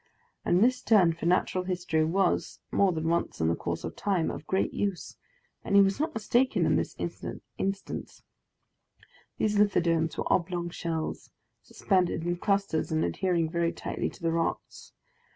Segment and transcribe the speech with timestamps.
[0.43, 4.31] And his turn for natural history was, more than once in the course of time,
[4.31, 5.15] of great use,
[5.63, 8.23] and he was not mistaken in this instance.
[9.37, 11.29] These lithodomes were oblong shells,
[11.61, 14.91] suspended in clusters and adhering very tightly to the rocks.